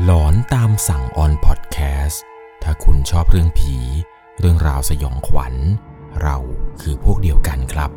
[0.00, 2.22] หลอนตามสั่งออนพอดแคสต์
[2.62, 3.76] ถ้าคุณชอบเรื่องผี
[4.40, 5.54] เรื่องราวสยองขวัญ
[6.22, 6.36] เรา
[6.80, 7.90] คือพวกเดียวกันครับ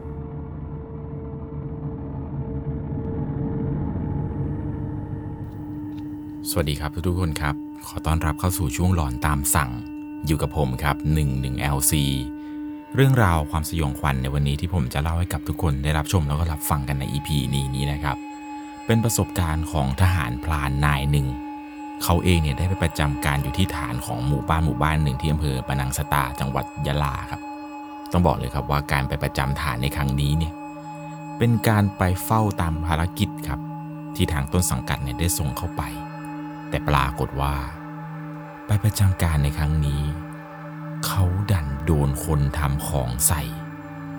[6.49, 7.55] สวัสดีครับทุกๆคนครับ
[7.87, 9.71] ขอต้อนรับเข้าสู่ช่วงหลอนตามสั่ง
[10.25, 11.93] อยู่กับผมครับ 11LC
[12.95, 18.17] เรื่องราวความสยองขวัญในวันนี้ที่ผมจะเล่าให้กับทุกคนได้รับชมแล้วก็รับฟังกันใน EP นี้นี้นะครับ
[18.85, 21.27] เป็นประสบการณ์ของทหารพลานนายหนึ่ง
[22.03, 27.41] เขาเองเนี่ยได้ไปประจำการอยู่ที่ฐานของหมู่บ้านหมู่บ้านหนึ่งที่อำเภอปะนังสตาจังหวัดยะลาครับ
[28.11, 30.53] ต้องบอกเลยครับว่าการไปประจำฐานในครั้งนี้เนี่ย
[31.37, 33.59] เป็นการไปเฝ้าตามภารกิจครับ
[34.15, 35.81] ที่ทางต้นสังกัดเนี่ยได้ส่งเข้าไป
[36.69, 37.55] แต่ปรากฏว่า
[38.67, 40.03] ไปประจำการในครั้งนี้
[41.05, 43.41] เขาดันโดนคนทำของใส่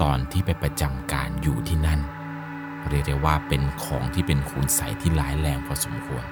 [0.00, 2.00] ตอนที่ไปประจำการอยู่ที่นั่น
[2.88, 6.24] เรียกได้ว่าเป็นของที่เป็นคุณใสยที่ร้ายแรงพอสมควร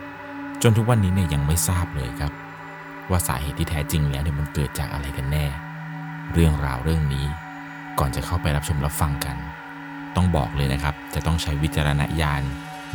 [0.66, 2.32] จนทุกวันนี้เนี่ยยังไม่ทราบเลยครับ
[3.10, 5.46] ว่าสาเหตุที่แท้จริงแล้วเนี่ยมันเกิดจากอะไรกันแน่
[6.32, 7.26] เรื่องราวเรื่องนี้
[7.98, 9.36] ก่อนจะเข้าไปรับชมรับฟังกัน
[10.16, 12.42] ต้องบอกเลยนะครับ จะต้องใช้วิจารณญาณ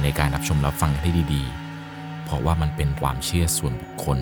[0.02, 4.20] ในการรับชมรับฟังให้ดีๆ เพราะว่ามันเป็นความเชื่อส่วนบุคคล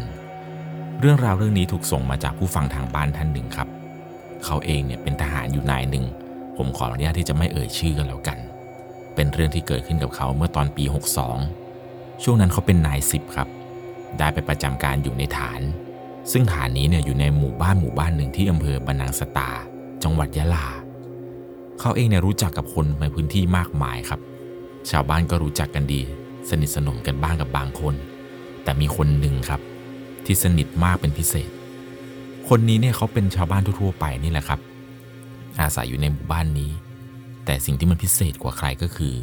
[0.99, 3.67] เรื่องราวเรื่องนี้ถูกส่งมาจากผู้ฟังทางบ้านท่านหนึ่งครับ
[4.45, 6.05] เขาเองเนี่ยเป็นทหารอยู่นายหนึ่ง
[6.57, 8.37] ผมขออนุญาตที่จะไม่เอ่ยชื่อกันแล้วกัน
[9.15, 11.66] เป็นเรื่องที่เกิดขึ้นกับเขาเมื่อตอนปี 62
[12.23, 13.47] ช่วงนั้นเขาเป็นนายสิบครับ
[14.17, 15.61] ได้ไปประจำการอยู่ในฐาน
[16.31, 19.49] ซึ่งฐานนี้เนี่ยอยู่ในหมู่บ้านหมู่บ้านหนึ่งที่อำเภอบรรนังสตา
[20.03, 20.67] จังหวัดยะลา
[21.79, 24.19] เขาเองเนี่ยรู้จักกับคนในพื้นที่มากมายครับ
[24.89, 26.01] ชาวบ้านก็รู้จักกันดี
[26.49, 27.95] สนิทสนมกันบ้างกับบางคน
[28.63, 29.61] แต่มีคนหนึ่งครับ
[30.25, 31.49] ที่สนิทมากเป็นพิเศษ
[32.49, 34.59] คนนี้เนี่ยเขาเป็นชาวบ้านทั่วๆไปนี่แหละครับ
[35.59, 36.71] อาศัยอยู่ในหมู่บ้านนี้
[37.45, 39.15] แต่สิ่งที่มันพิเศษกว่าใครก็คือ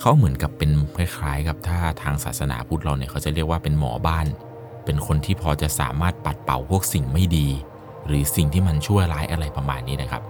[0.00, 4.26] เขาเหมือนกับเป็นคล้ายๆกับถ้าทางศาสนาพุทธเราเนี่ยเขาจะเรียกว่าเป็นหมอบ้าน
[4.84, 7.48] เป็นคนที่พอจะสามารถปัดเป่าพวกสิ่งไม่ดี
[8.06, 10.22] หรือสิ่งที่มันชั่วร้ายอะไรประมาณนี้นะครับ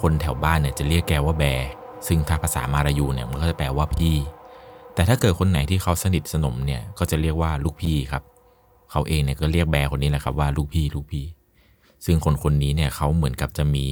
[0.00, 1.68] คนแถวบ้านเนี่ยจะเรียกแกว่าแบร์
[2.06, 4.16] ซึ่งถ้าภาษามารายูเนี่ยมันก็จะแปลว่าพี่
[4.94, 8.22] แต่ถ้าเกิดคนไหนที่เขาสนิทสนมเนี่ยก็จะเรียกว่าลูกพี่ครับ
[8.90, 11.24] เขาเองเนี่ยก็เรียกแบร์คนนี้แหละครับว่าลูกพี่ลูกพี่
[12.04, 13.86] ซึ่งคนคนนี้เนี่ยเขาเหมือนกับจะมี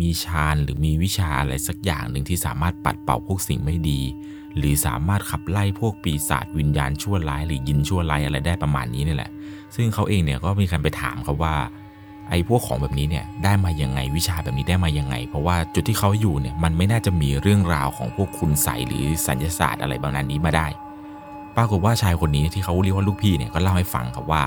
[0.00, 4.00] มีฌานหรือมีวิชาอะไรสักอย่างหนึ่งที่สามารถปัดเป่าพวกสิ่งไม่ดี
[4.56, 9.30] หรือสามารถขับไล่พวกปีศาจวิญญาณชั่วร้าย หรือยินชั่วร้ายอะไรได้ประมาณนี้นี่แหละ
[9.74, 11.54] ซึ่งเขาเองเนี่ยก็มีการไปถามเขาว่า
[12.28, 20.66] ไอ้พวกของแบบนี้เนี่ยได้มายังไงวิชาแบบนี้ได้มายังไง เพราะว่าจุดที่เขาอยู่เนี่ยมันไม่น่าจะมีเรื่องราวของพวกคุณใสยหรือสัญญศาสตร์อะไรบางนั้นนี้มาได้
[21.56, 24.44] ปรากฏว่าชายคนนี้ที่เขาเรียกว่าลูกพี่เนี่ยก็เล่าให้ฟังครับว่า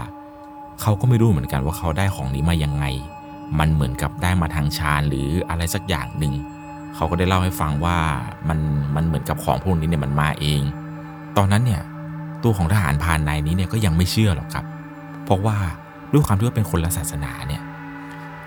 [0.82, 2.86] เขาก็ไม่รู้เหมือนกันว่าเขาได้ของนี้มายังไง
[3.60, 6.34] มันเหมือนกับได้มาทางฌานหรืออะไรสักอย่างหนึ่ง
[6.96, 7.98] เขาก็ได้เล่าให้ฟังว่า
[8.50, 8.60] มัน
[8.96, 10.62] มันเหมือนกับของพวกนี้เนี่ยมันมาเอง
[11.38, 11.82] ตอนนั้นเนี่ย
[12.44, 14.66] ตัวของทหารพานนายนี้เนี่ยก็ยังไม่เชื่อหรอกครับ
[15.26, 15.58] เพราะว่า
[16.12, 17.62] ด้วยความที่ว่าเป็นคนละศาสนาเนี่ย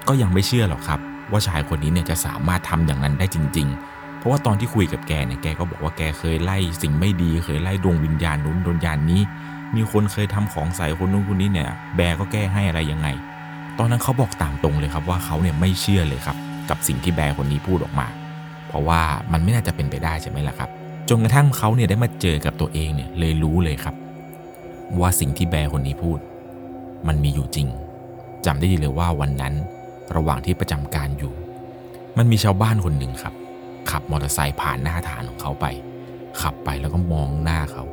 [0.08, 1.00] ก็ยังไม่เชื่อหรอกครับ
[1.30, 9.20] ว่าชายคนนี้เนี่ยจะสามารถทำอย่างนั้นได้จริง ๆ เพราะว่าตอนที่คุยกับแกเนี่ยแกก็บอกว่าแกเคยไล่สิ่งไม่ดีเคยไล่ดวงวิญญาณนู้นดวงวิญญาณนี้
[9.76, 13.08] มีคนเคยทำของใส่คนนู้นคนนี้เนี่ย แบร์ก็แก้ให้อะไรยังไง
[13.78, 16.36] ตอนนั้นเขาบอกตามตรงเลยครับว่าเขาเนี่ยไม่เชื่อเลยครับ
[16.70, 18.06] กับสิ่งที่แบร์คนนี้พูดออกมา
[18.68, 19.00] เพราะว่า
[19.32, 20.70] มันไม่น่าจะเป็นไปได้ใช่ไหมล่ะครับ
[21.08, 23.94] จนกระทั่งเขาเนี่ยได้มาเจอกับตัวเองเนี่ยเลยรู้เลยครับ
[25.00, 26.18] ว่าสิ่งที่แบร์คนนี้พูด
[27.06, 27.68] มันมีอยู่จริง
[28.46, 29.54] จำได้ดีเลยว่าวันนั้น
[30.16, 31.34] ระหว่างที่ประจำการอยู่
[32.16, 33.34] มันมีชาวบ้านคนหนึ่งครับ
[33.90, 35.66] ขับมอเตอร์ไซค์ผ่านหน้าฐานของเขาไป
[36.40, 37.84] ขับไปแล้วก็มองหน้าเขา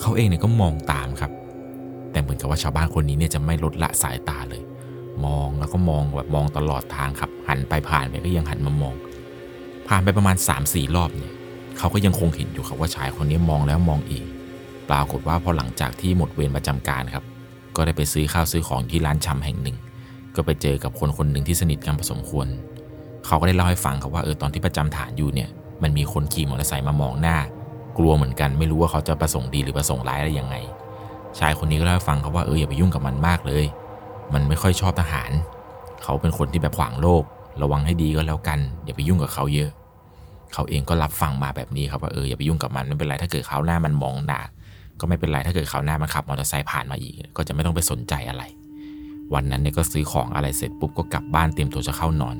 [0.00, 1.32] เขาเองเนี่ยก็มองตามครับ
[2.12, 4.62] แต่เหมือนกับว่าชาวบ้านคนนี้เนี่ยจะไม่ลดละสายตาเลย
[5.26, 8.94] มองแล้วก็มองแบบมองตลอดทางครับ หันไปผ่านไปก็ยังหันมามอง
[9.88, 10.36] ผ่านไปประมาณ
[10.66, 11.32] 3-4 รอบเนี่ย
[11.78, 14.24] เขาก็ยังคงเห็นอยู่ครับว่าชายคนนี้มองแล้วมองอีก
[14.90, 17.24] ปรากฏว่าพอหลังจากที่หมดเวรประจำการครับ
[17.76, 19.76] ก็ได้ไปซื้อข้าวซื้อของที่ร้านชำแห่งหนึ่ง
[20.36, 22.46] ก็ไปเจอกับคนคนหนึ่งที่สนิทกันพอสมควร
[23.26, 25.48] เขาก็ได้เล่าให้ฟังครับว่าเออตอนที่ประจำฐานอยู่เนี่ย
[25.82, 27.38] มันมีคนขี่มอเตอร์ไซค์มามองหน้า
[27.98, 30.56] กลัวเหมือนกันไม่รู้ว่าเขาจะประสงค์ดีหรือประสงค์ร้ายอะไรยังไง
[31.38, 33.64] ชายคนนี้ก็เล่าให้ฟังครับว่าเอออย่าไปยุ่งกับมันมากเลย
[34.34, 35.30] มันไม่ค่อยชอบทหาร
[36.02, 37.22] เขาเป็นคนที่แบบขวางโลก
[37.62, 39.70] ระวังให้ดีก็แล้วกัน อย่าไปยุ่งกับเขาเยอะ
[40.52, 44.40] เขาเองก็รับฟังมาแบบนี้ครับว่าเอออย่าไปยุ่งกับมันไม่เป็นไรถ้าเกิดเขาหน้ามันมองหนา
[45.00, 48.42] ก็ไม่เป็นไรถ้าเกิดเขาหน้ามันขับมอเตอร์ไซค์ผ่านมาอีก ก็จะไม่ต้องไปสนใจอะไร
[49.34, 52.36] วันนั้นเนี่ยก็ซื้อของอะไรเสร็จปุ๊บก็กลับบ้านเตรียมตัวจะเข้านอน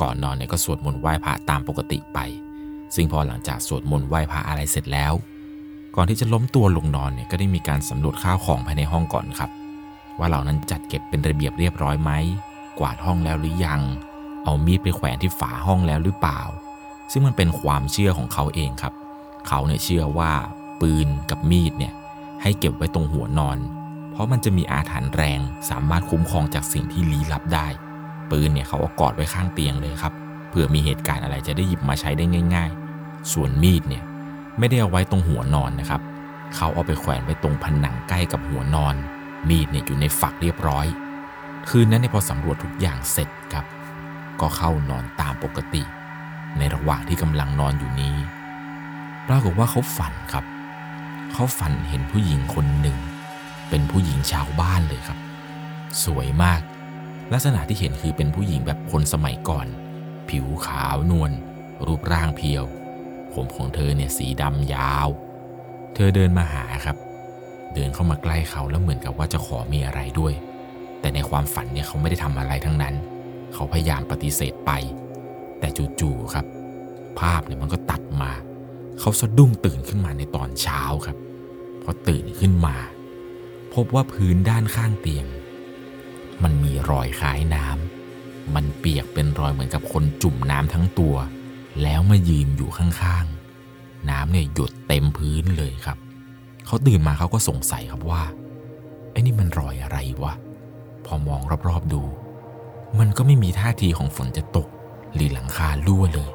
[0.00, 2.18] ก่อนนอนเนี่ยก็สวดมนต์ไหว้พระตามปกติไป
[2.94, 5.12] ซึ่งพอหลังจากสวดมนต์ไหว้พระอะไรเสร็จแล้ว
[5.96, 9.50] ก่อนที่จะล้มตัวลงนอนเนี่ยก็ได้มีการสำรวจข้าวของภายในห้องก่อนครับ
[10.18, 12.10] ว่าเหล่านั้นจัดเก็บเป็นระเบียบเรียบร้อยไหม
[12.78, 13.80] กวาดห้องแล้วหรือยัง
[14.44, 16.40] เอามีดไปแขวนที่ฝาห้องแล้วหรือเปล่า
[17.12, 18.92] ซึ่งมันเป็นความเชื่อของเขาเองครับ
[19.48, 20.32] เขาเนี่ยเชื่อว่า
[20.80, 21.92] ปืนกับมีดเนี่ย
[22.42, 23.58] ให้เก็บไว้ตรงหัวนอน
[24.12, 27.66] เพราะมันจะมีอาถรรพ์แรงสามารถคุ้มครองจากสิ่งที่ลี้ลับได้
[28.30, 30.14] ปืนเนี่ยเขาเอากอดไว้ข้างเตียงเลยครับ
[30.48, 32.24] เผื่อมีเหตุการณ์อะไรจะได้หยิบมาใช้ได้
[32.54, 34.04] ง่าย ๆ ส่วนมีดเนี่ย
[34.58, 36.00] ไม่ได้เอาไว้ตรงหัวนอนนะครับ
[36.56, 38.94] เขาเอาไปแขวนไว้ตรงผนังใกล้กับหัวนอน
[39.48, 40.86] มีดเนี่ยอยู่ในฝักเรียบร้อย
[41.68, 43.64] คืนนั้นเนี่ยพอสำรวจทุกอย่างเสร็จครับ
[44.40, 45.82] ก็เข้านอนตามปกติ
[46.58, 48.16] ในระหว่างที่กำลังนอนอยู่นี้
[49.28, 50.44] ปรากฏว่าเขาฝันครับ
[51.32, 52.98] เขาฝันเห็นผู้หญิงคนหนึ่ง
[53.68, 55.18] เป็นผู้หญิงชาวบ้านเลยครับ
[56.04, 56.60] สวยมาก
[57.32, 59.66] ลักษณะที่เห็นคือเป็นผู้หญิงแบบคนสมัยก่อน
[60.30, 61.32] ผิวขาวนวล
[61.86, 62.64] รูปร่างเพียว
[63.32, 65.08] ผมของเธอเนี่ยสีดำยาว
[65.94, 66.96] เธอเดินมาหาครับ
[67.74, 70.32] เดินเข้ามาใกล้เขาแล้วเหมือนกับว่าจะขอมีอะไรด้วย
[71.00, 72.94] แต่ในความฝันเนี่ยเขาไม่ได้ทำอะไรทั้งนั้น
[73.54, 74.70] เขาพยายามปฏิเสธไป
[75.58, 75.68] แต่
[76.00, 76.46] จู่ๆครับ
[77.20, 78.32] ภาพเนี่ยมันก็ตัดมา
[79.00, 81.16] เขาสะดุ้งตื่นขึ้นมาในตอนเช้าครับ
[81.82, 82.76] พอตื่นขึ้นมา
[83.74, 85.26] พบว่าพื้นด้านข้างเตียง
[86.42, 87.97] มันมีรอยคล้ายน้ำ
[88.54, 91.14] มันเปียกเป็นรอยเหมือนกับคนจุ่มน้ำทั้งตัว
[91.82, 95.98] แล้วมายืนอยู่ข้างๆ น้ำเนี่ยหยดเต็มพื้นเลยครับ
[96.66, 98.22] เขาตื่นมาเขาก็สงสัยครับว่า
[99.10, 100.32] ไอ้นี่มันรอยอะไรวะ
[101.06, 102.02] พอมองรอบๆดู
[102.98, 104.68] มันก็ไม่มีท่าทีของฝนจะตก
[105.14, 106.30] หรือหลังคารั่วเลย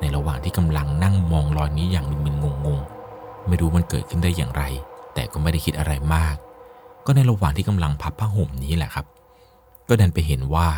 [0.00, 4.62] ในระหว่างที่กำลังนั่งมองรอยนี้อย่างมึนๆงงๆ ไม่รู้มันเกิดขึ้นได้อย่างไร
[5.14, 6.36] แต่ก็ไม่ได้คิดอะไรมาก
[7.06, 9.06] ก็ในระหว่างที่กำลังพับผ้าห่มนี้แหละครับ
[9.88, 10.68] ก็ดันไปเห็นว่า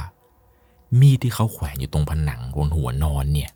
[1.00, 3.50] มีดที่เขาแขวนอยู่ตรงผนังบนหัวนอนเนี่ย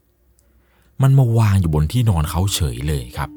[1.03, 3.31] มันมาวางอยู่บนที่นอนเขาเฉยเลยครับ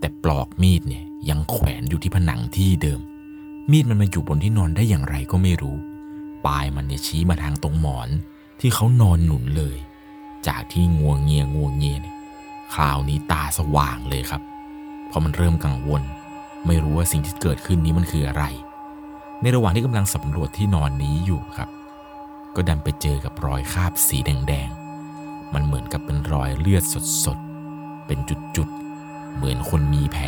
[0.00, 3.00] แต่ปลอกมีดเนี่ยยังแขวนอยู่ที่ผนังที่เดิม
[3.70, 5.76] มีดมันมาอยู่บนที่นอนได้อย่างไรก็ไม่รู้
[6.46, 8.08] ปลายมันเนี่ยชี้มาทางตรงหมอน
[8.60, 9.76] ที่เขานอนหนุนเลย
[10.46, 12.16] จากที่งัวงเงียงัวงเงียเนี่ย
[12.74, 14.42] คราวนี้ตาสว่างเลยครับ
[15.06, 16.02] เพราะมันเริ่มกังวล
[16.66, 18.44] ไม่รู้ว่าสิ่งที่เกิดขึ้นนี้มันคืออะไร
[19.40, 21.68] ในระหว่างที่กำลังสำรวจที่นอนนี้อยู่ครับ
[22.56, 26.84] ก็ดันไปเจอกับรอยคราบสีแดงๆ มันเหมือนกับเป็นรอยเลือด
[27.24, 28.18] สดๆ เป็น
[28.56, 30.26] จุดๆ เหมือนคนมีแผล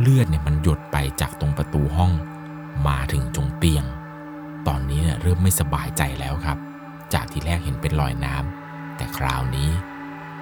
[0.00, 2.12] เลือดเนี่ยมันหยดไปจากตรงประตูห้อง
[2.88, 3.84] มาถึงจงเตียง
[4.68, 6.58] ตอนนี้เนี่ยเริ่มไม่สบายใจแล้วครับ
[7.14, 9.70] จากที่แรกเห็นเป็นรอยน้ำ แต่คราวนี้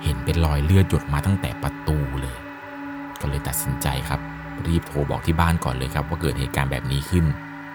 [0.02, 2.38] เห็นเป็นรอยเลือดหยดมาตั้งแต่ประตูเลย
[3.20, 4.20] ก็เลยตัดสินใจครับ
[4.66, 7.24] รีบโทรบอกที่บ้านก่อนเลยครับ ว่าเกิดเหตุการณ์แบบนี้ขึ้น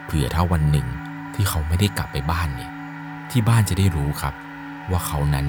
[0.06, 0.88] เผื่อถ้าวันหนึ่ง
[1.36, 2.71] ที่เขาไม่ได้กลับไปบ้านเนี่ย
[3.31, 4.33] ที่บ้านจะได้รู้ครับ
[4.91, 5.47] ว่าเขานั้น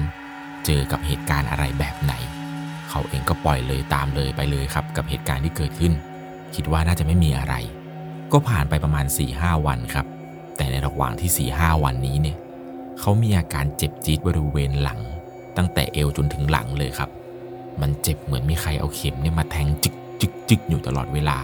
[0.65, 2.13] เจอกับเหตุการณ์อะไรแบบไหน
[2.89, 5.93] เขาเองก็ปล่อยเลยตามเลยไปเลยครับ กับเหตุการณ์ที่เกิดขึ้น
[6.55, 7.55] คิดว่าน่าจะไม่มีอะไร
[8.31, 10.05] ก็ผ่านไปประมาณ4ี่ห้าวันครับ
[10.57, 12.37] แต่ในระหว่างที่4ี่ห้าวันนี้เนี่ย
[12.99, 14.99] เขามีอาการเจ็บจี๊ดบริเวณหลัง
[15.57, 17.09] ตั้งแต่เอวจนถึงหลังเลยครับ
[17.81, 21.37] มันเจ็บเหมือนมีใครเอาเข็มเนี่ยมาแทงจึกจึกจึกอยู่ตลอดเวลา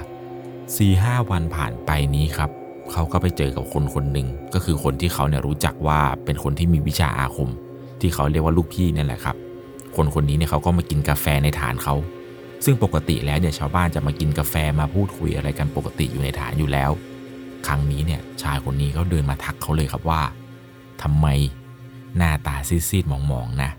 [0.43, 2.49] 4ีห้าวันผ่านไปนี้ครับ
[2.91, 7.49] เขาก็ไปเจอกับคนคนหนึ่งก็คือคนที่เขาเนี่ยรู้จักว่าเป็นคนที่มีวิชาอาคม
[8.01, 9.35] ที่เขาเรียกว่าลูกพี่นี่แหละครับ
[9.95, 11.95] คนคนนี้เนี่ยเขาก็มากินกาแฟในฐานเขา
[12.65, 16.91] ซึ่งปกติแล้วเนี่ยชาวบ้านจะมากินกาแฟมาพูดคุยอะไรกันปกติอยู่ในฐานอยู่แล้ว
[17.67, 20.21] ครั้งนี้เนี่ยชายคนนี้เขาเดินมาทักเขาเลยครับว่า
[21.01, 21.27] ทำไม
[22.17, 23.71] หน้าตาซีดๆมองๆนะ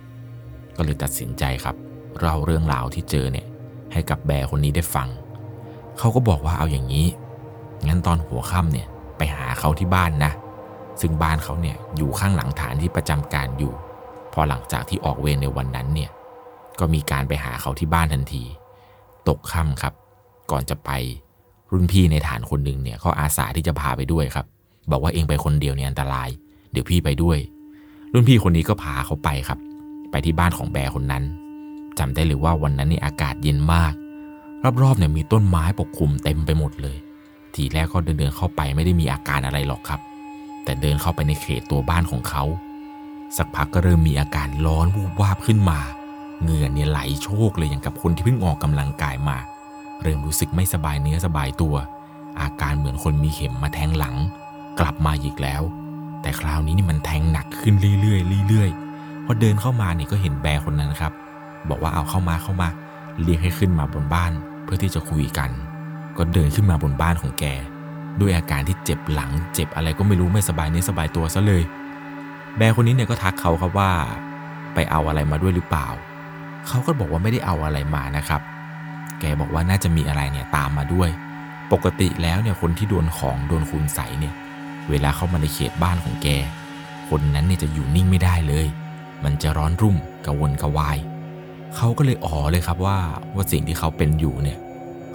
[0.76, 1.76] ก็เลยตัดสินใจครับ
[2.19, 3.46] เล่าเรื่องราวที่เจอเนี่ย
[3.93, 5.08] ให้กับแบร์คนนี้ได้ฟัง
[5.99, 7.06] เขาก็บอกว่าเอาอย่างนี้
[7.87, 8.88] งั้นตอนหัวค่ำเนี่ย
[9.23, 10.33] ไปหาเขาที่บ้านนะ
[11.00, 13.73] ซึ่งบ้านเขาเนี่ยอยู่ข้างหลังฐานที่ประจำการอยู่
[14.33, 16.11] พอหลังจากที่ออกเวรในวันนั้นเนี่ย
[16.81, 18.45] ก็มีการไปหาเขาที่บ้านทันที
[19.29, 19.95] ตกค่ำครับ
[20.50, 20.91] ก่อนจะไป
[21.73, 24.47] รุ่นพี่ในฐานคนหนึ่งเนี่ยเขาอาสาที่จะพาไปด้วยครับ
[24.91, 26.29] บอกว่าเองไปคนเดียวเนี่ยอันตราย
[26.73, 27.38] เดี๋ยวพี่ไปด้วย
[28.12, 29.59] รุ่นพี่คนนี้ก็พาเขาไปครับ
[30.11, 31.25] ไปที่บ้านของแบร์คนนั้น
[31.99, 33.95] จำได้เลยว่าวันนั้นนี่อากาศเย็นมาก
[34.83, 36.97] รอบๆเนี่ยมีต้นไม้ปกคลุมเต็มไปหมดเลย
[37.56, 40.00] ทีแรกก็เดินเดินเข้าไปไม่ได้มีอาการอะไรหรอกครับ
[40.64, 42.44] แต่เดินเข้าไปในเขตตัวบ้านของเขา
[43.37, 45.80] สักพักก็เริ่มมีอาการร้อนวูบวาบขึ้นมา
[46.42, 49.38] เหงื่อเนี่ยไหลโชกเลยอย่างกับคนที่เพิ่งออกกำลังกายมา
[50.02, 51.75] เริ่มรู้สึกไม่สบายเนื้อสบายตัว
[52.40, 54.14] อาการเหมือนคนมีเข็มมาแทงหลัง
[54.80, 55.62] กลับมาอีกแล้ว
[56.23, 61.12] แต่คราวนี้นี่มันแทงหนักขึ้นเรื่อยๆเรื่อยๆพอเดินเข้ามาเนี่ยก็เห็นแบร์คนนั้นครับ
[61.68, 62.68] บอกว่าเอาเข้ามาเข้ามา
[63.23, 64.32] เรียกให้ขึ้นมาบนบ้าน
[64.64, 65.50] เพื่อที่จะคุยกัน
[66.16, 67.45] ก็เดินขึ้นมาบนบ้านของแก
[68.21, 71.62] ด้วยอาการที่เจ็บหลัง เจ็บอะไรก็ไม่รู้ไม่สบายเนื้อสบายตัวซะเลย
[72.57, 73.90] แบร์คนนี้เนี่ยก็ทักเขาครับว่า
[74.75, 75.88] ไปเอาอะไรมาด้วยหรือเปล่า
[76.69, 78.40] เขาก็บอกว่าไม่ได้เอาอะไรมานะครับ
[79.21, 81.11] แกบอกว่าน่าจะมีอะไรเนี่ยตามมาด้วย
[81.73, 84.35] ปกติแล้วเนี่ยคนที่โดนของโดนคุณใสเนี่ย
[84.90, 86.28] เวลาเข้ามาในเขตบ้านของแก
[87.09, 88.66] คนนั้นเนี่ยจะอยู่นิ่งไม่ได้เลย
[89.25, 90.99] มันจะร้อนรุ่มกระวนกระวาย
[91.76, 92.99] เขาก็เลยอ๋อเลยครับว่า
[93.35, 94.59] ว่าสิ่งที่เขาเป็นอยู่เนี่ย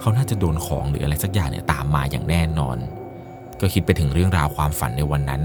[0.00, 2.76] เขาน่าจะโดนของหรืออะไรสักอย่างเนี่ยตามมาอย่างแน่นอน
[3.60, 5.42] ก็คิดไปถึงเรื่องราวความฝันในวันนั้น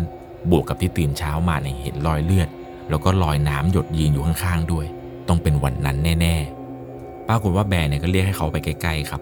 [0.52, 2.50] บวกกับที่ตื่นเช้ามาเนี่ยเห็นรอยเลือด
[2.90, 4.86] แล้วก็รอยน้ำหยดยืนอยู่ข้างๆด้วย
[5.28, 9.22] ต้องเป็นวันนั้นแน่ๆ ปรากฏว่าแบร์เนี่ยก็เรียกให้เขาไปใกล้ๆครับ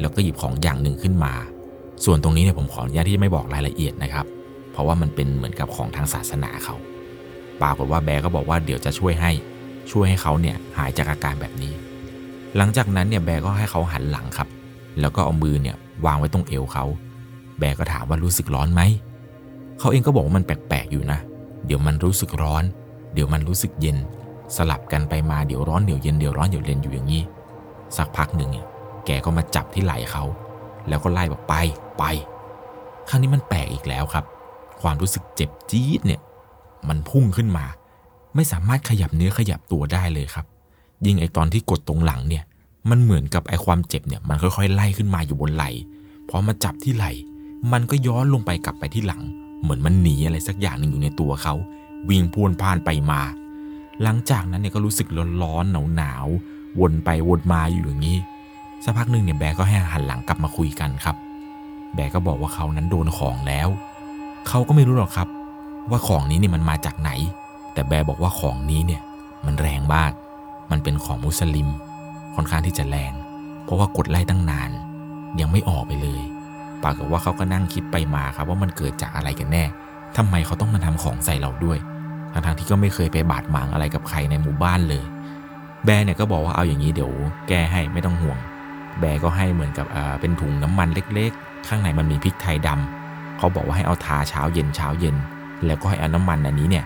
[0.00, 1.32] แล้วก็หยิบของอย่างหนึ่งขึ้นมา
[2.04, 4.26] ส่วนตรงนี้เนี่ยผมขออนุญาตที่จะไม่บอกรายละเอียดนะครับ
[4.72, 6.74] เพราะว่ามันเป็นเหมือนกับของทางศาสนาเขา
[7.62, 9.32] ปรากฏว่าแบร์ก็บอกว่าเดี๋ยวจะช่วยให้
[9.90, 11.72] ช่วยให้เขาเนี่ยหายจากอาการแบบนี้
[12.56, 14.48] หลังจากนั้นเนี่ยแบร์ก็ให้เขาหันหลังครับ
[15.00, 15.76] แล้วก็เอามือเนี่ย
[16.06, 16.84] วางไว้ตรงเอวเขา
[17.58, 18.82] แบร์ก็ถามว่ารู้สึกร้อนไหม
[19.78, 21.18] เขาเองก็บอกว่ามันแปลกๆอยู่นะ
[21.66, 22.64] เดี๋ยวมันรู้สึกร้อน
[23.14, 23.98] เดี๋ยวมันรู้สึกเย็น
[24.56, 27.22] สลับกันไปมาเดี๋ยวร้อนเดี๋ยวเย็นเดี๋ยวร้อนเดี๋ยวเย็นอยู่อย่างนี้
[27.96, 28.66] สักพักหนึ่งเนี่ย
[29.06, 30.24] แกก็มาจับที่ไหล่เขา
[30.88, 31.54] แล้วก็ไล่บอกไป
[31.98, 32.04] ไป
[33.08, 34.24] ครั้งนี้มันแปลกอีกแล้วครับ
[34.82, 36.20] ความรู้สึกเจ็บจี๊ดเนี่ย
[36.88, 37.64] มันพุ่งขึ้นมา
[38.34, 40.46] ไม่สามารถขยับเนื้อขยับตัวได้เลยครับ
[41.06, 42.44] ยิ่งไอตอนที่กดตรงหลังเนี่ย
[42.90, 45.70] มันเหมือนกับไอความเจ็บเนี่ยมันค่อยๆ ไล่ขึ้นมาอยู่บนไหล่
[46.28, 47.12] พอมาจับที่ไหล่
[47.72, 49.22] มันก็ย้อนลงไปกลับไปที่หลัง
[49.62, 51.54] เหมือนมันหนีอะไรสักอย่างหนึ่งอยู่ในตัวเขา
[52.08, 53.20] วิ่งพรวนพ่านไปมา
[54.02, 55.08] หลังจากนั้นเนี่ยก็รู้สึก
[55.42, 58.18] ร้อนๆหนาวๆวนไปวนมาอยู่อย่างนี้
[58.84, 61.16] สักพักหนึ่งเนี่ยแบก็ให้หันหลังกลับมาคุยกันครับ
[61.94, 63.68] แบก็บอกว่าเขานั้นโดนของแล้ว
[64.48, 65.28] เขาก็ไม่รู้หรอกครับ
[65.90, 67.10] ว่าของนี้เนี่ยมันมาจากไหน
[67.72, 69.02] แต่แบบอกว่าของนี้เนี่ย
[69.46, 70.12] มันแรงมาก
[70.70, 71.68] มันเป็นของมุสลิม
[72.36, 73.12] ค่อนข้างที่จะแรง
[73.64, 74.70] เพราะว่ากดไล่ตั้งนาน
[75.40, 76.22] ยังไม่ออกไปเลย
[76.82, 79.64] ปรากฏว่าเขาก็นั่งคิดไปมาครับว่ามันเกิดจากอะไรกันแน่
[80.16, 81.78] ทำไมเขาต้องมาทำของใส่เราด้วย
[82.32, 85.04] ทั้งๆที่ก็ไม่เคยไปบาดหมางอะไรกับใครในหมู่บ้านเลย
[85.84, 87.12] แบร์เนี่ยก็บอกว่าเอาอย่างนี้เดี๋ยว
[87.48, 88.38] แก้ให้ไม่ต้องห่วง
[88.98, 89.86] แบร์ก็ให้เหมือนกับ
[90.20, 95.16] เป็นถุงน้ำมันเล็กๆ ข้างในมันมีพริกไทยดำเขาบอกว่าให้เอาทาเช้าเย็นเช้าเย็น
[95.66, 96.84] แล้วก็ให้เอาน้ำมันอันนี้เนี่ย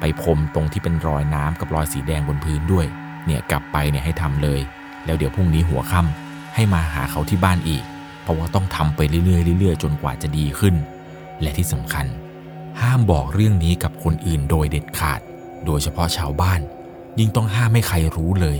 [0.00, 2.86] ไปพรมตรงที่เป็นรอยน้ำกับรอยสีแดงบนพื้นด้วย
[3.26, 4.60] เนี่ยกลับไปเนี่ยให้ทำเลย
[5.04, 7.82] แล้วเดี๋ยวพรุ่งนี้หัวค่ำให้มาหาเขาที่บ้านอีก
[8.22, 10.74] เพราะว่าต้องทำไปเรื่อยๆเรื่อยๆ จนกว่าจะดีขึ้น
[11.40, 12.06] และที่สำคัญ
[12.80, 15.20] ห้ามบอกเรื่องนี้กับคนอื่นโดยเด็ดขาด
[15.66, 16.60] โดยเฉพาะชาวบ้าน
[17.18, 18.58] ยิ่งต้องห้ามให้ใครรู้เลย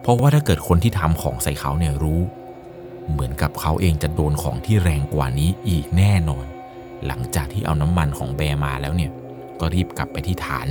[0.00, 2.20] เพราะว่าถ้าเกิดคนที่ทำของใส่เขาเนี่ยรู้
[3.10, 6.46] เหมือนกับเขาเองจะโดนของที่แรงกว่านี้อีกแน่นอน
[7.06, 9.10] หลังจากที่เอาน้ำมันของแบมาแล้วเนี่ย
[9.60, 10.68] ก็รีบกลับไปที่ฐาน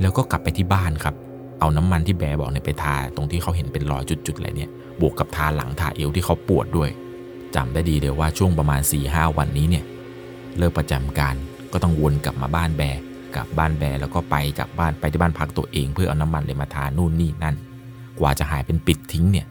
[0.00, 1.14] แล้วก็กลับไปที่บ้านครับ
[1.62, 6.90] เอาน้ำมันที่แบร์บอกเนี่ยไปทาตรงที่เขาเห็นเป็นรอยจุดๆอะไรเนี่ย บวกกับทาหลังทาเอวที่เขาปวดด้วย
[7.54, 9.84] จำได้ดีเลยว่าช่วงประมาณ4ีหวันนี้เนี่ย
[10.58, 11.34] เลิกประจำการ
[11.72, 13.00] ก็ต้องวนกลับมาบ้านแบร์
[13.36, 17.56] กลับบ้านแบร์แล้วก็ไปกลับบ้านไปที่บ้านพักตัวเองเพื่อเอาน้ำมันเลยมาทานู่นนี่นั่น
[18.20, 19.46] กว่าจะหายเป็นปิดทิ้งเนี่ย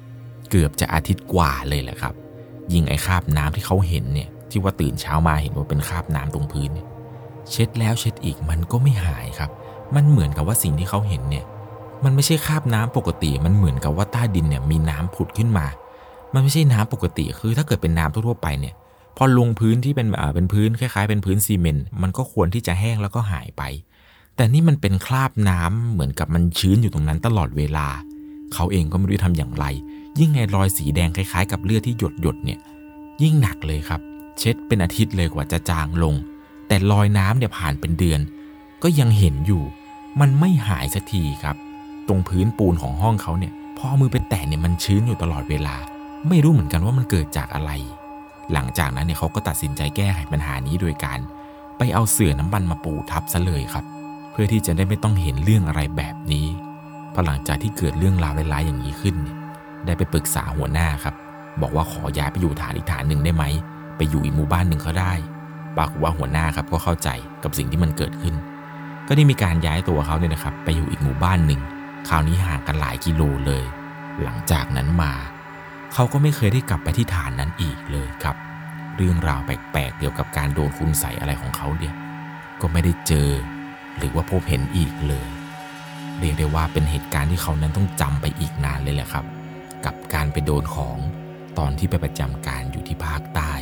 [0.50, 2.14] เกือบจะอาทิตย์กว่าเลยแหละครับ
[2.74, 6.88] ยิ่งไอ้คราบน้ำที่เขาเห็นเนี่ยที่ว่าตื่นเช้ามาเห็นว่าเป็นคราบน้ำตรงพื้นเนี่ย
[7.52, 9.52] เช็ดแล้วเช็ดอีกมันก็ไม่หายครับ
[9.96, 11.46] มันเหมือนกับว่าสิ่งที่เขาเห็นเนี่ย
[12.04, 15.66] มันไม่ใช่คราบน้ำปกติ มันเหมือนกับว่าใต้ดินเนี่ยมีน้ำผุดขึ้นมา
[16.34, 18.76] มันไม่ใช่น้ำปกติ คือถ้าเกิดเป็นน้ำทั่วไปเนี่ย
[19.18, 23.64] พอลงพื้นที่เป็นอ่าเป็นพื้นคล้ายๆ เป็นพื้นซีเมนต์ มันก็ควรที่จะแห้งแล้วก็หายไป
[24.36, 27.88] แต่นี่มันเป็นคราบน้ำเหมือนกับมันชื้นอยู่ตรงนั้นตลอดเวลา
[28.54, 29.66] เขาเองก็ไม่รู้จะทำอย่างไร
[30.20, 32.60] ยิ่งไงรอยสีแดงคล้ายๆ กับเลือดที่หยดหยดๆเนี่ย
[33.22, 34.02] ยิ่งหนักเลยครับ
[34.38, 36.16] เช็ดเป็นอาทิตย์เลยกว่าจะจางลง
[36.68, 38.20] แต่รอยน้ำเนี่ยผ่านเป็นเดือน
[38.84, 39.64] ก็ยังเห็นอยู่
[40.20, 41.56] มันไม่หายสักทีครับ
[42.12, 45.76] ตรงพื้นปูนของห้องเขาเนี่ย พอมือไปแตะเนี่ยมันชื้นอยู่ตลอดเวลา
[46.30, 47.72] ไม่รู้เหมือนกันว่ามันเกิดจากอะไร
[48.54, 51.20] หลังจากนั้นเนี่ยเขาก็ตัดสินใจแก้ไขปัญหานี้โดยการ
[51.78, 53.86] ไปเอาเสื่อน้ำมันมาปูทับซะเลยครับ
[54.32, 56.48] เพื่อที่จะได้ไม่ต้องเห็นเรื่องอะไรแบบนี้
[57.14, 59.38] พอหลังจากที่เกิดเรื่องราวร้ายๆอย่างนี้ขึ้นเนี่ย
[59.86, 61.16] ได้ไปปรึกษาหัวหน้าครับ
[61.62, 63.44] บอกว่าขอย้ายไปอยู่ฐานอีกฐานหนึ่งได้ไหม
[63.98, 65.14] ไปอยู่อีกหมู่บ้านหนึ่งก็ได้
[65.78, 67.10] ปรากฏว่าหัวหน้าครับก็เข้าใจ
[67.44, 68.36] กับสิ่งที่มันเกิดขึ้น
[69.08, 71.62] ก็ได้มีการย้ายตัวเขาเนี่ยนะครับ ไปอยู่อีกหมู่บ้านหนึ่ง
[72.08, 73.66] คราวนี้ห่างกันหลายกิโลเลย
[74.24, 75.14] หลังจากนั้นมา
[75.94, 78.36] เขาก็ไม่เคยได้กลับไปที่ฐานนั้นอีกเลยครับ
[78.98, 81.94] เรื่องราวแปลกๆเกี่ยวกับการโดนคุณใส่อะไรของเขาเนี่ย
[82.62, 83.30] ก็ไม่ได้เจอ
[83.98, 85.28] หรือว่าพบเห็นอีกเลย
[86.20, 89.26] เรียกได้ว่าเป็นเหตุการณ์ที่เขานั้นต้องจำไปอีกนานเลยแหละครับ
[89.86, 90.98] กับการไปโดนของ
[91.60, 93.54] ตอนที่ไปประจำการอยู่ที่ภาคใต้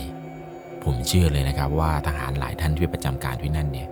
[0.83, 3.87] ผมเชื่อเลยนะครับว่าทหารหลายท่านที่ไปประจำการที่นั่นเนี่ย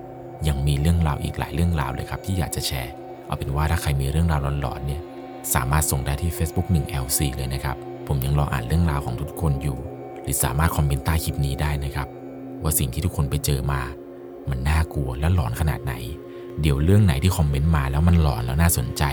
[0.48, 2.94] ยังมีเรื่องราวอีกหลายเรื่องราวเลยครับที่อยากจะแชร์
[3.28, 5.02] เอาเป็นว่าถ้าใครมีเรื่องราวหลอนๆเนี่ย
[5.54, 7.76] สามารถส่งได้ที่ Facebook 1 LC เลยนะครับ
[8.08, 9.78] ผมยังรออ่านเรื่องราวของทุกคนอยู่
[10.22, 12.08] หรือสามารถคอมเมนต์ใต้คลิปนี้ได้นะครับ
[12.62, 13.82] ว่าสิ่งที่ทุกคนไปเจอมา
[14.50, 15.94] มันน่ากลัวและหลอนขนาดไหน
[16.62, 19.04] เดี๋ยวเรื่องไหนที่คอมเมนต์มาแล้วมันหลอนแล้วน่าสนใจ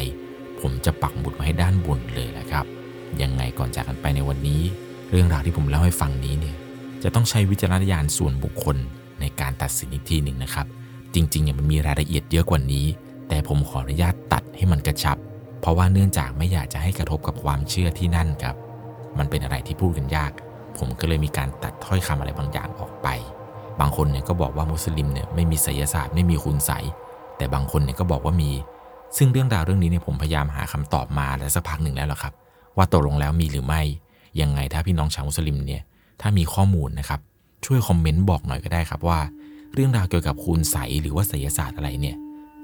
[0.61, 2.65] ผมจะปักหมุดไว้ให้ด้านบนเลยแหละครับ
[3.23, 4.63] ยังไงก่อนจากกันไปในวันนี้
[5.11, 6.57] เรื่องราวที่ผมเล่าให้ฟังนี้เนี่ย
[7.03, 8.77] จะต้องใช้วิจารณญาณส่วนบุคคล
[9.21, 10.67] ในการตัดสินอีกทีหนึ่งนะครับ
[11.15, 12.87] จริงๆเนี่ยมันมีรายละเอียดเยอะกว่านี้
[13.29, 15.17] แต่ผมขออนุญาตตัดให้มันกระชับ
[15.61, 18.57] เพราะว่าเนื่องจากไม่อยากจะให้กระทบกับความเชื่อที่นั่นครับ
[19.19, 20.33] มันเป็นอะไรที่พูดกันยาก
[20.79, 23.09] ผมก็เลยมีการตัดถ้อยคำอะไรบางอย่างออกไป
[23.81, 26.85] บางคนเนี่ยก็บอกว่ามุสลิมเนี่ยไม่มีไสยศาสตร์ไม่มีคุณไสย
[27.37, 28.51] แต่บางคนเนี่ยก็บอกว่ามี
[29.17, 32.33] ซึ่งเรื่องราวเรื่องนี้เนี่ยผมพยายามหาคำตอบมาแล้วสักพักหนึ่งแล้วล่ะครับ
[32.77, 33.83] ว่าตกลงแล้วมีหรือไม่
[34.41, 35.83] ยังไงถ้าพี่น้องชาวมุสลิมเนี่ย
[36.21, 37.21] ถ้ามีข้อมูลนะครับ
[37.67, 39.19] ช่วยคอมเมนต์บอกหน่อยก็ได้ครับว่า
[39.75, 42.17] เรื่องราวเกี่ยวกับคุณไสยหรือว่าไสยศาสตร์อะไรเนี่ย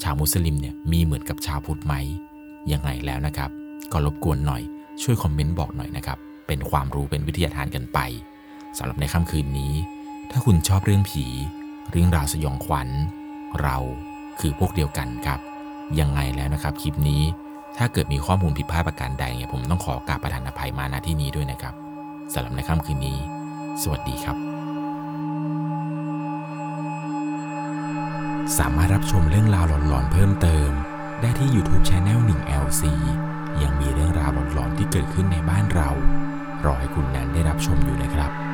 [0.03, 1.95] ชาวมุสลิมเนี่ยมีเหมือนกับชาวพุทธไหม
[2.73, 3.51] ยังไงแล้วนะครับ
[3.93, 4.63] ก็รบกวนหน่อย
[5.03, 7.99] ช่วยคอมเมนต์บอกหน่อยนะครับ เป็นความรู้เป็นวิทยาทานกันไป
[8.79, 9.73] สำหรับในค่ำคืนนี้
[10.31, 11.25] ถ้าคุณชอบเรื่องผี
[11.91, 12.89] เรื่องราวสยองขวัญ
[13.63, 13.79] เรา
[14.41, 15.41] คือพวกเดียวกันครับ
[16.01, 17.23] ยังไงแล้วนะครับคลิปนี้
[17.77, 21.75] ถ้าเกิดมีข้อมูลผิดพลาดประการใดเนี่ยผมต้องขอกราบประทานอภัยมาณที่นี้ด้วยนะครับ
[22.33, 23.19] สำหรับในค่ำคืนนี้
[23.83, 24.50] สวัสดีครับ
[28.59, 30.71] สามารถรับชมเรื่องราวหลอนๆเพิ่มเติม
[31.21, 32.83] ได้ที่ YouTube Channel 1 LC
[33.63, 35.91] ยังมีเรื่องราวหลอนๆที่เกิดขึ้นในบ้านเรา
[36.65, 38.50] รอให้คุณนั้นได้รับชมอยู่นะครับ